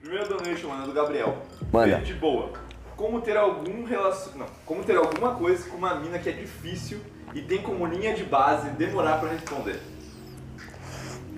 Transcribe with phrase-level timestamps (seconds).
[0.00, 1.36] Primeira donation, mano, é do Gabriel.
[1.72, 1.98] Manda.
[2.00, 2.50] De boa.
[2.96, 4.36] Como ter algum relacion...
[4.36, 7.00] Não, como ter alguma coisa com uma mina que é difícil
[7.34, 9.80] e tem como linha de base demorar pra responder.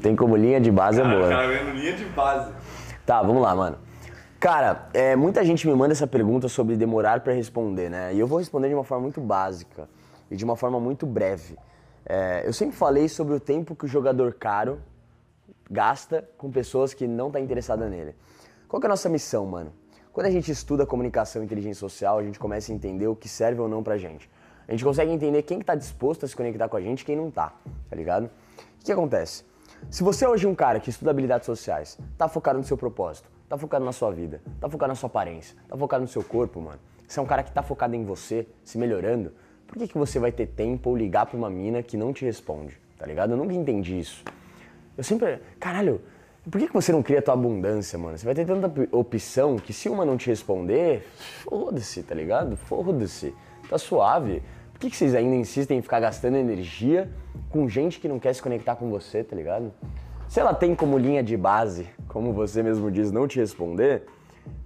[0.01, 1.27] Tem como linha de base é Cara, boa.
[1.27, 1.37] o né?
[1.37, 2.53] cara vendo linha de base.
[3.05, 3.79] Tá, vamos lá, mano.
[4.41, 8.15] Cara, é, muita gente me manda essa pergunta sobre demorar pra responder, né?
[8.15, 9.89] E eu vou responder de uma forma muito básica
[10.31, 11.57] e de uma forma muito breve.
[12.11, 14.81] É, eu sempre falei sobre o tempo que o jogador caro
[15.71, 18.17] gasta com pessoas que não tá interessada nele.
[18.67, 19.71] Qual que é a nossa missão, mano?
[20.11, 23.29] Quando a gente estuda comunicação e inteligência social, a gente começa a entender o que
[23.29, 24.29] serve ou não pra gente.
[24.67, 27.05] A gente consegue entender quem que tá disposto a se conectar com a gente e
[27.05, 27.53] quem não tá,
[27.91, 28.25] tá ligado?
[28.25, 29.45] O que acontece?
[29.91, 33.31] Se você hoje é um cara que estuda habilidades sociais, tá focado no seu propósito,
[33.51, 36.59] tá focado na sua vida, tá focado na sua aparência, tá focado no seu corpo,
[36.59, 36.81] mano.
[37.07, 39.33] Você é um cara que tá focado em você, se melhorando,
[39.69, 42.25] por que, que você vai ter tempo ou ligar pra uma mina que não te
[42.25, 43.33] responde, tá ligado?
[43.33, 44.25] Eu nunca entendi isso.
[44.97, 45.39] Eu sempre.
[45.61, 46.01] Caralho,
[46.51, 48.17] por que, que você não cria a tua abundância, mano?
[48.17, 51.07] Você vai ter tanta op- opção que se uma não te responder,
[51.45, 52.57] foda-se, tá ligado?
[52.57, 53.35] Foda-se.
[53.69, 54.43] Tá suave.
[54.73, 57.11] Por que, que vocês ainda insistem em ficar gastando energia
[57.51, 59.71] com gente que não quer se conectar com você, tá ligado?
[60.29, 64.07] Se ela tem como linha de base, como você mesmo diz, não te responder,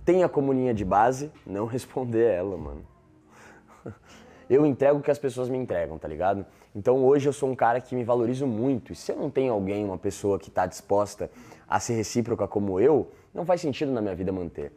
[0.05, 2.93] tenha como linha de base não responder ela, mano
[4.53, 6.45] eu entrego o que as pessoas me entregam, tá ligado?
[6.75, 8.93] Então hoje eu sou um cara que me valorizo muito.
[8.93, 11.31] E se eu não tenho alguém, uma pessoa que tá disposta
[11.69, 14.73] a ser recíproca como eu, não faz sentido na minha vida manter.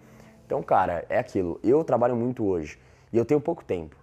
[0.45, 1.59] Então, cara, é aquilo.
[1.63, 2.79] Eu trabalho muito hoje
[3.11, 3.95] e eu tenho pouco tempo.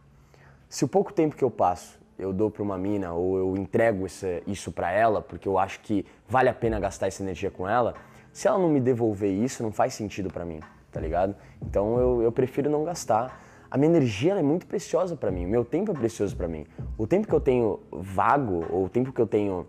[0.69, 4.07] Se o pouco tempo que eu passo eu dou pra uma mina ou eu entrego
[4.47, 7.95] isso pra ela, porque eu acho que vale a pena gastar essa energia com ela,
[8.33, 11.35] se ela não me devolver isso, não faz sentido pra mim, tá ligado?
[11.61, 13.41] Então eu, eu prefiro não gastar.
[13.73, 16.67] A minha energia é muito preciosa pra mim, o meu tempo é precioso pra mim.
[16.99, 19.67] O tempo que eu tenho vago, ou o tempo que eu tenho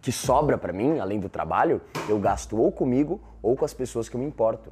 [0.00, 4.08] que sobra pra mim, além do trabalho, eu gasto ou comigo ou com as pessoas
[4.08, 4.70] que eu me importo.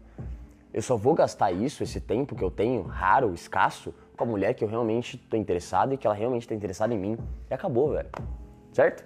[0.72, 4.54] Eu só vou gastar isso, esse tempo que eu tenho, raro, escasso, com a mulher
[4.54, 7.18] que eu realmente tô interessado e que ela realmente tá interessada em mim.
[7.50, 8.10] E acabou, velho.
[8.72, 9.04] Certo?